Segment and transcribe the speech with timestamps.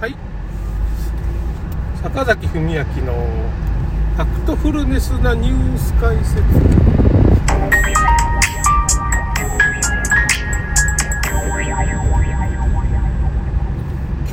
[0.00, 0.16] はい。
[2.02, 6.42] 坂崎文明のファクトフルネスなニュース解説。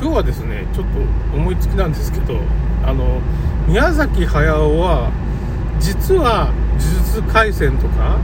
[0.00, 0.98] 今日はですねちょっと
[1.36, 2.40] 思いつきなんですけど
[2.84, 3.20] あの
[3.68, 5.12] 宮崎駿は
[5.78, 8.18] 実は「呪術廻戦」とか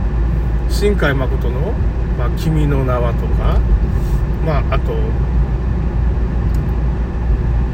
[0.68, 1.72] 新海誠の
[2.18, 3.60] 「まあ、君の名は」とか
[4.44, 4.92] まああと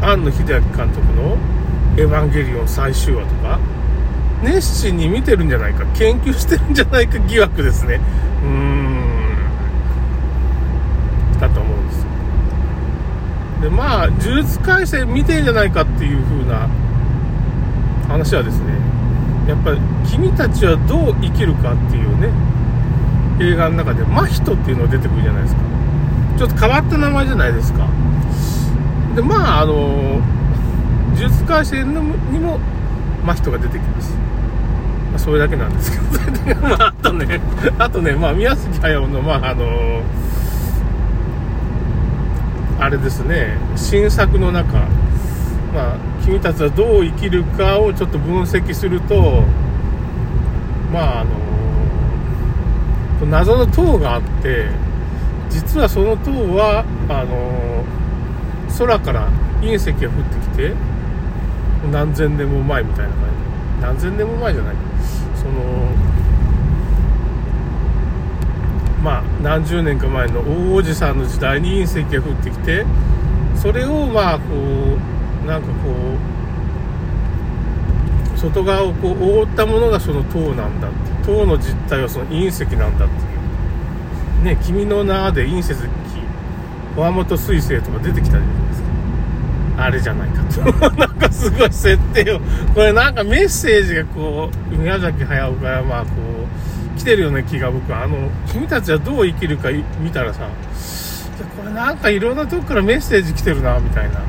[0.07, 1.37] 庵野秀明監督の
[1.97, 3.59] 「エヴァンゲリオン」最終話とか
[4.43, 8.01] 熱心に見てるんじゃないか研究してるんじゃないか疑惑ですね。
[8.43, 8.85] うーん。
[11.41, 12.07] だと思うんです
[13.63, 16.69] でまあ呪術廻戦見てんじゃないかっていう風な
[18.09, 18.75] 話はですね
[19.49, 22.29] やっぱり君たちはどう生きるかっていうね
[23.41, 25.61] 映画の中で真人っていうのが出てくるじゃないですか。
[26.39, 27.87] ちょっと変わった名前じゃないですか。
[29.15, 30.21] でまああの
[31.15, 31.89] 呪術廻戦
[32.33, 32.59] にも
[33.25, 34.13] 真人が出てきます、
[35.11, 35.93] まあ、それだけなんです
[36.45, 37.41] けどまああとね
[37.79, 40.03] あとねまあ宮崎駿のまああの
[42.81, 44.73] あれですね新作の中
[45.73, 49.43] まあ君たちはどう生きるかをちょっと分析すると
[50.93, 51.45] まああの
[53.27, 54.69] 謎の塔があって
[55.51, 57.85] 実はその塔はあの
[58.79, 59.29] 空から
[59.61, 60.09] 隕石が降って
[60.41, 60.73] きて
[61.91, 63.83] 何千年も前みたいな感じ。
[63.83, 64.75] 何千年も前じゃない。
[65.37, 65.53] その
[69.03, 72.87] まあ何十年か前の大王子さんの時代に隕石が降ってきて
[73.55, 74.45] それをまあこ
[75.45, 75.75] うなんかこ
[78.35, 81.15] う外側をこう覆ったものがその塔なんだって。
[81.25, 83.19] 塔の実態はその隕石なんだってい
[84.43, 84.45] う。
[84.45, 85.75] ね君の名で隕石
[86.97, 88.64] 小本水星とか出てきたじゃないですか
[89.77, 90.61] あれじゃないかと。
[90.97, 92.41] なんかすごい設定を。
[92.75, 96.09] これなんかメッセージがこう宮崎駿からまあこ
[96.97, 99.69] う来てるような気が僕あの君たちはどう生きるか
[100.01, 100.49] 見たらさ
[101.57, 104.21] これなんかいろんなとこからメッセージ来てるなみたいな。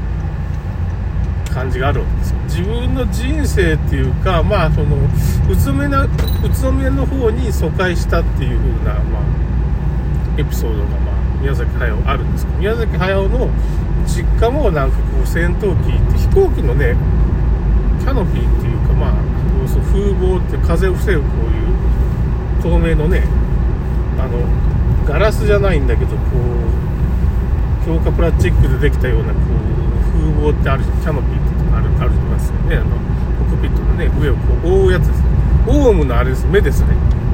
[1.56, 2.38] 感じがあるわけですよ。
[2.44, 4.98] 自分の人生っていうかまあその
[5.50, 6.10] 宇都宮宇
[6.62, 9.22] 都宮の方に疎開したっていう風なまあ
[10.38, 13.50] エピソードがまあ宮崎駿あるんですけど宮崎駿の
[14.08, 16.96] 実家もなんかこう戦闘機って飛行機のね
[18.00, 23.24] キャノピーっていうかまあそう風防って風を防ぐこういう透明のね
[24.20, 24.40] あの
[25.06, 26.18] ガラスじゃないんだけどこ
[27.84, 29.44] う強化プラスチックでできたようなこう
[30.14, 32.78] 風防ってあるキャノピーってあるあるますよね。
[32.78, 32.96] あの
[33.50, 35.20] コックピットのね上をこう覆うやつです。
[35.22, 35.26] ね
[35.68, 36.90] オウムのあれです目ですね。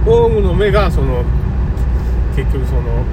[0.08, 1.24] オウムの目がその
[2.36, 3.04] 結局その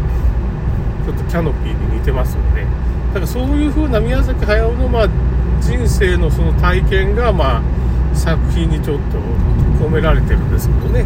[1.04, 2.66] ちょっとキャノピーに似てますよね。
[3.08, 5.08] だからそういう風な宮崎駿のまあ
[5.60, 7.62] 人生のその体験がまあ
[8.14, 9.18] 作品にちょっと
[9.84, 11.04] 込められてるんですけどね。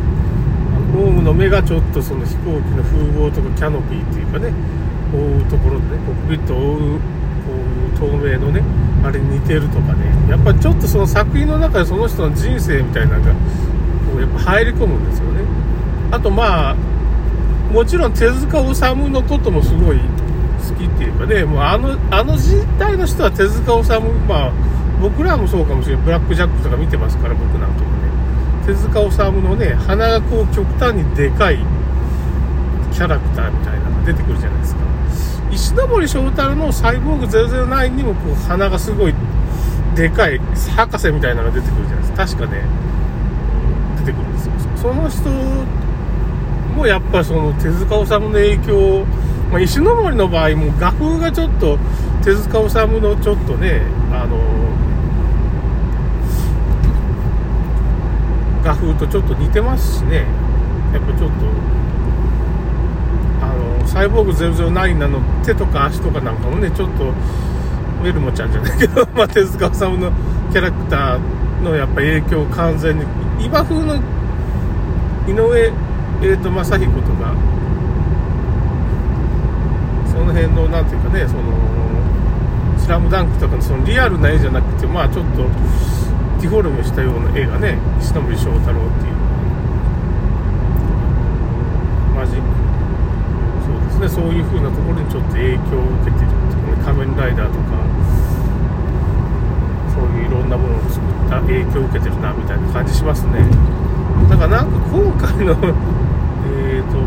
[0.94, 4.52] オウムの目がちょっとその飛行機の風貌とかキャノピーっていうかね
[5.14, 7.06] 覆うところでねコックピット覆うこ
[7.94, 8.62] う透明のね
[9.02, 10.04] あれに似てるとかね。
[10.28, 13.36] やっぱちょっとその作品の中でその人の人生みたいなのがこ
[14.18, 15.40] うやっぱ入り込むんですよね。
[16.10, 16.76] あとまあ
[17.72, 20.00] もちろん手塚治虫のこともすごい
[20.62, 24.52] 好きっていうかねもうあのあの時代の人は手塚治虫まあ
[25.00, 28.12] 僕らもそうかもしれないブラック・ジャックとか見てますから僕なんかもね。
[28.66, 31.58] 手塚治虫のね鼻がこう極端にでかい
[32.92, 34.82] キャラクターみたいなのが出てくるじゃないですか。
[35.50, 39.14] 石森章太郎の「サイボーグ009」にもこう鼻がすごい
[39.94, 40.40] でかい
[40.76, 42.24] 博士みたいなのが出てくるじゃないですか。
[42.24, 42.62] 確かね。
[43.98, 44.52] 出てくるんですよ。
[44.76, 45.30] その人
[46.76, 49.04] もやっぱりその手塚治虫の影響
[49.52, 51.78] まあ、石森の場合も画風がちょっと
[52.24, 54.38] 手塚治虫のちょっとねあの
[58.64, 60.24] 画風とちょっと似てますしね。
[60.92, 61.36] やっぱちょっと
[63.40, 67.08] あのサイボーグ009なの手とか足とかなんかもねちょっと
[68.02, 70.12] ウェルモちゃんじゃないけど、 まあ、手塚治虫の
[70.52, 73.04] キャラクターのやっぱ影響を完全に
[73.38, 73.96] 今風の
[75.26, 75.72] 井上、
[76.22, 77.34] えーと、正彦とか
[80.10, 81.42] その辺のなんていうかねその
[82.78, 85.42] スラムダンクとかのそのリアルな絵じゃなくてまあちょっと
[86.40, 89.14] ディフォルメしたような絵がね石森章太郎っていう
[92.16, 92.48] マジック。
[93.62, 97.78] そうですねそういう風なところにちょっと影響を受けてるっていうね仮面ライダーとか
[99.94, 103.44] そういういろんなものを作った影響を受けてるなみたいな感じしますね。
[104.28, 105.52] だからなんか今回の
[106.50, 106.98] えっ、と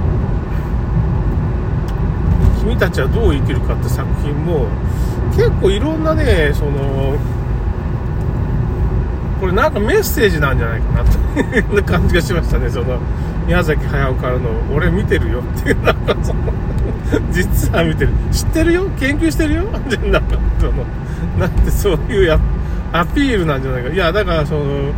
[2.66, 4.66] 君たちはどう生きるかって作品も
[5.36, 7.16] 結構いろんなねその
[9.40, 12.70] これなんかメッセージなんじゃないかなという感じがしましたね。
[12.70, 13.00] その
[13.46, 16.52] 宮崎駿からの「俺見てるよ」っていうなんかその
[17.32, 18.14] 実は見てる。
[18.32, 18.90] 知ってるよ？
[19.00, 19.64] 研究してるよ？
[19.64, 20.86] ってなんかその
[21.38, 22.40] なんてそういうや
[22.92, 23.90] アピールなんじゃないか。
[23.90, 24.92] いやだからその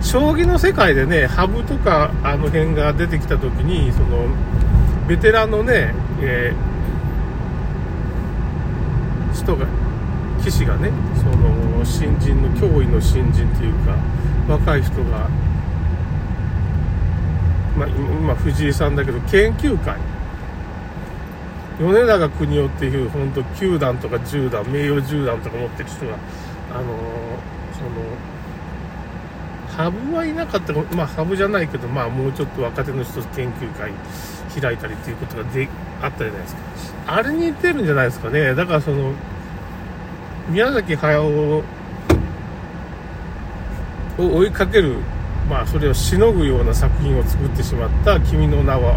[0.00, 4.28] 将棋の世界でね羽生とかあの辺が出てきた時にその
[5.08, 6.69] ベテランのね、えー、
[9.40, 9.66] 人が
[10.40, 13.96] 棋士がねその新人の脅威の新人っていうか
[14.48, 15.28] 若い人が、
[17.76, 19.96] まあ、今藤井さんだけど研究会。
[21.80, 26.14] 米長邦夫っていう本当9段とか10段名誉10段とか持ってる人が
[26.74, 26.84] あの
[27.72, 27.90] その
[29.78, 33.92] 羽生はいなかったまあ羽生じゃないけどまあもうちょっと若手の人研究会
[34.60, 35.68] 開いたりっていうことがで
[36.02, 36.60] あったじゃないですか。
[37.06, 38.54] あれに似てるんじゃないですかね。
[38.54, 39.14] だからその
[40.48, 41.62] 宮崎駿を
[44.18, 44.96] 追いかける
[45.48, 48.96] まあそれをしのぐような作品を作ってしまった「君の名は」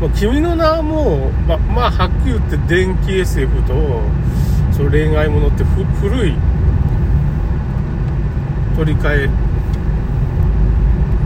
[0.00, 4.00] もう君の名はもうままあはっきり言って電気 SF と
[4.72, 5.64] その恋愛ものって
[6.00, 6.34] 古い
[8.76, 9.30] 取り替え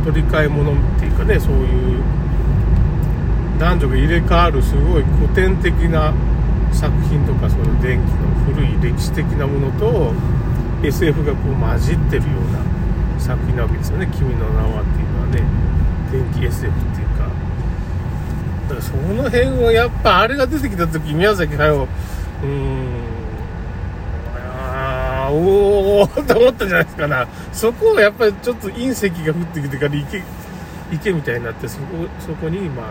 [0.04, 2.02] 取り替え物っていうかねそういう
[3.58, 6.12] 男女が入れ替わるすごい古典的な
[6.72, 10.12] 作品とかその電気の古い歴史的なものと
[10.82, 15.68] SF がこう混じってるような作品なわけですよね「君の名は」っていうのはね。
[16.10, 17.24] 電気 SF っていうか。
[18.68, 22.98] だからその辺をやっぱあれが出てきた時宮崎駿うーん
[25.30, 27.26] おおと思ったんじゃないですかな。
[27.52, 30.22] そこをやっぱりちょっと隕石が降ってきてから池
[30.90, 31.84] 池みたいになってそこ
[32.18, 32.86] そこにまあ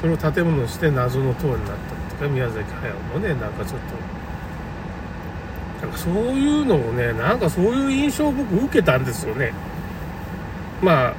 [0.00, 2.03] それを建物にして謎の塔になった。
[2.14, 3.80] っていうか宮崎駿もねなんかちょっ
[5.80, 9.52] となんかそういうのをねなんかそういう印象を僕受けたんですよね。
[10.82, 11.14] まあ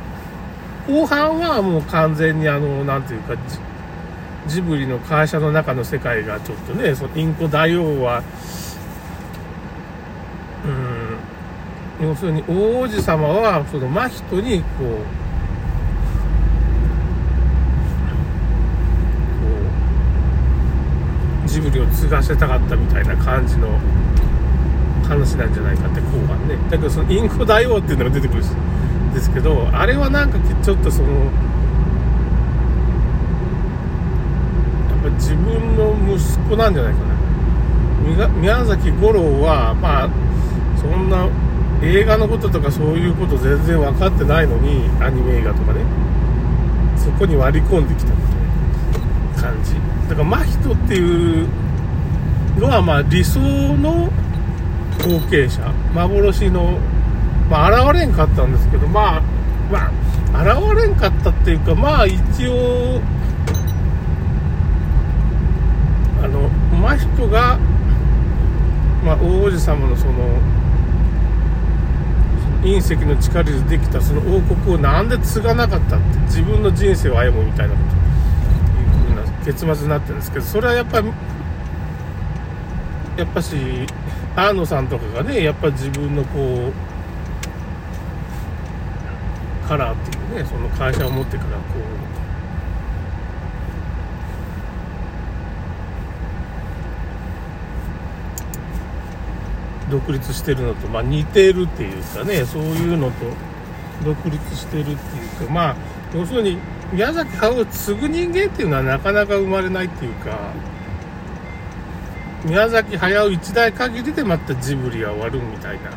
[0.87, 3.35] 後半はもう完全にあの何ていうか
[4.47, 8.23] ジブリの会社の中の世界がちょっとねそのインコ大王は
[11.99, 15.24] うん要するに王子様はその真人にこう
[21.55, 23.69] ジブリを継がせたかったみたいな感じの
[25.07, 26.57] 話なんじゃないかって後半ね。
[26.69, 31.17] だけどそのインコ大王っていうのが出てくるんですけどあれはなんかちょっとそのや
[34.99, 37.15] っぱ自分の息子なんじゃないかな。
[38.27, 40.09] 宮崎五郎はまあ
[40.75, 41.29] そんな
[41.81, 45.79] 映画のこととかそういうこと全然分かってないのにアニメ映画とかね
[46.97, 48.27] そこに割り込んできたみた
[49.39, 49.94] いな感じ。
[50.09, 51.47] だから真人っていう
[52.59, 54.09] のはまあ理想の
[54.99, 55.61] 後継者
[55.93, 56.77] 幻の
[57.49, 59.21] まあ現れんかったんですけどまあ
[59.71, 59.91] ま
[60.33, 63.01] あ現れんかったっていうかまあ一応
[66.23, 67.57] あの真人が
[69.03, 70.39] まあ王子様のその
[72.63, 78.04] 隕石の力でできたその王国をなんで継がなかったって自分の人生を歩むみたいなこと。
[79.45, 81.07] 結末になってるんですけどそれはやっぱり
[83.17, 83.55] やっぱし
[84.35, 86.73] 安野さんとかがねやっぱ自分のこう
[89.67, 91.55] カラーっていうねその会社を持ってからこ
[99.87, 103.15] う独立してるのと、まあ、似てるっていうかねそういうのと
[104.03, 105.75] 独立してるっていうかまあ
[106.13, 106.57] 要するに
[106.95, 110.53] 宮崎駿を継ぐ人間っていうのはなかなか生まれないっていうか
[112.45, 115.91] 宮崎駿一代限りでまたジブリは終わるみたいな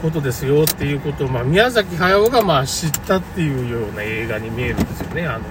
[0.00, 5.26] ことですよっていうことを、まあ、宮崎駿がまあ知ったっていうような映画に見えるんですよね。
[5.26, 5.44] あの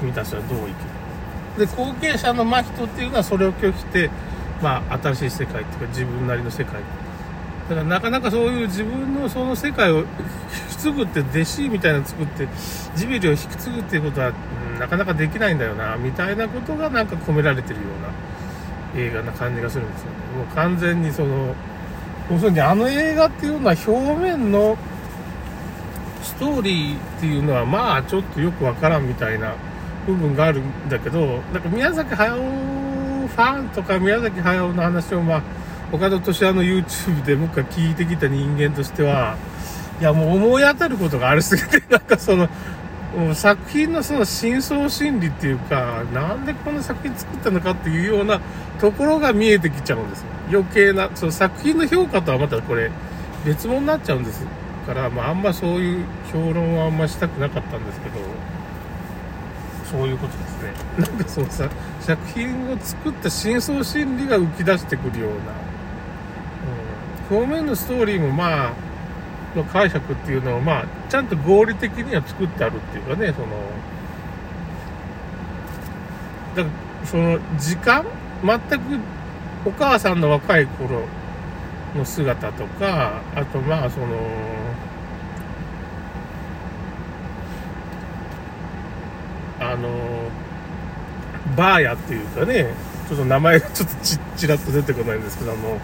[0.00, 1.66] 君たちはどう生きる。
[1.66, 4.10] で後継者の真人っていうのはそれを拒否して、
[4.60, 6.80] まあ、新しい世界っていうか自分なりの世界
[7.68, 10.04] だからなかなかそういう自分のその世界を引
[10.70, 12.48] き継ぐって弟子みたいなの作って
[12.96, 14.32] ジビリを引き継ぐっていうことは、
[14.78, 17.82] なかなかできないんだよなみたいなことがなんか込められてるよ
[18.94, 21.54] うな映画な感じがするんですよねもう完全にその
[22.30, 24.78] 要するにあの映画っていうのは表面の
[26.22, 29.54] ストーリーっていうのはまあちょっとよくわからんみたいな
[30.06, 35.42] 部分があるんだけどなんか宮崎駿ファンとか宮崎駿の話をまあ
[35.92, 39.36] 岡田敏夫の YouTube で僕が聞いてきた人間としては
[40.00, 42.48] いやもう思い当たることがありすぎてなんかその
[43.34, 48.38] 作品のその深層心理っていうか、なんでこの作品作ったのかっていうような
[48.78, 50.26] ところが見えてきちゃうんですよ。
[50.50, 52.90] 余計な、その作品の評価とはまたこれ
[53.46, 54.44] 別物になっちゃうんです
[54.86, 58.16] から、まああんまそういう評論はあんましたくなかったんですけど、
[59.90, 60.72] そういうことですね。
[60.98, 61.66] なんかそのさ、
[62.00, 65.36] 作品を作った深層心理が浮き出してくるような、
[67.30, 68.72] 表面のストーリーもまあ、
[69.56, 73.48] の解釈っていうのをまあ、ちゃんと合理的には作ってあるっていうかね、その、
[76.56, 76.70] だか
[77.00, 78.04] らその時間
[78.42, 78.98] 全く
[79.66, 81.02] お母さんの若い頃
[81.96, 84.06] の姿とか、あとまあその、
[89.60, 89.88] あの、
[91.56, 92.66] バーヤっていうかね、
[93.08, 95.78] ちょっと名前がちょっとちちらっと出てこないんですけど、あの、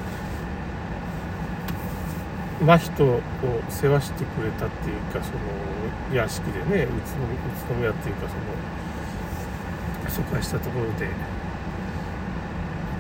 [2.65, 3.21] 真人を
[3.69, 6.89] 世話してくれたっていうか、その、屋敷でね、宇
[7.69, 11.07] 都宮っていうか、その、疎開したところで、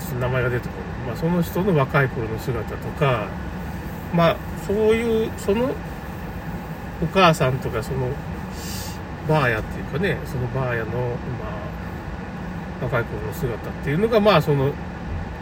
[0.00, 1.06] ちょっと名前が出てこない。
[1.08, 3.28] まあ、その人の若い頃の姿とか、
[4.12, 5.70] まあ、そういう、その、
[7.02, 8.08] お母さんとか、その、
[9.28, 10.96] バーヤっていうかね、そのバーヤの、ま
[12.82, 14.72] あ、若い頃の姿っていうのが、まあ、その、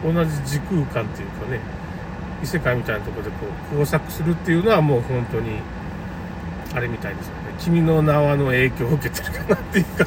[0.05, 1.61] 同じ時空間っていうかね、
[2.43, 3.37] 異世界みたいなとこでこ
[3.73, 5.61] う、工作するっていうのはもう本当に、
[6.75, 7.55] あれみたいですよね。
[7.59, 10.07] 君の名はの影響を受けてるかなっていうか、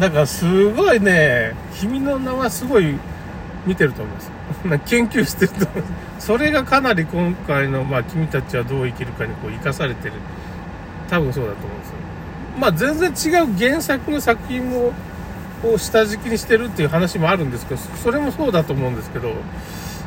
[0.00, 2.98] だからすごいね、君の名はすごい
[3.66, 4.30] 見てると思います。
[4.86, 6.26] 研究してると思います。
[6.26, 10.14] それがかなり今回の、まあ、君たちはどう生きるかにこう生かされてる。
[11.10, 11.96] 多分そうだと思うんですよ。
[12.58, 14.92] まあ、全然違う原作の作品を、
[15.64, 19.32] を下敷きにしてるっていう話もあるんですけど、それもそうだと思うんですけど、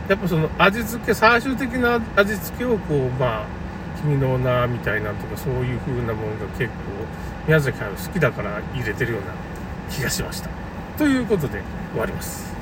[0.09, 3.45] やっぱその味付け、最終的な味付けをこう、まあ、
[4.01, 6.73] 君の名みたいなとか、そういう風なものが結構、
[7.47, 9.27] 宮崎駿好きだから入れてるような
[9.91, 10.49] 気がしました。
[10.97, 11.61] ということで、
[11.91, 12.58] 終わります。